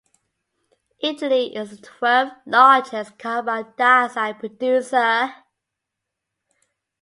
Italy 1.03 1.55
is 1.55 1.69
the 1.77 1.77
twelfth 1.77 2.33
largest 2.47 3.19
carbon 3.19 3.67
dioxide 3.77 4.39
producer. 4.39 5.31